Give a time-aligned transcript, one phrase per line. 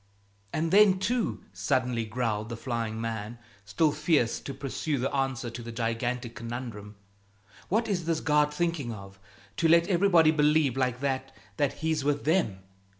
[0.51, 5.61] "And then, too," suddenly growled the flying man, still fierce to pursue the answer to
[5.61, 6.95] the gigantic conundrum,
[7.69, 9.19] "what is this God thinking of
[9.57, 12.63] to let everybody believe like that that He's with them?